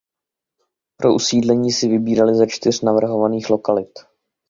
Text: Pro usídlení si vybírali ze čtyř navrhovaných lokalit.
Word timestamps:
Pro 0.97 1.13
usídlení 1.13 1.71
si 1.71 1.87
vybírali 1.87 2.35
ze 2.35 2.47
čtyř 2.47 2.81
navrhovaných 2.81 3.49
lokalit. 3.49 3.99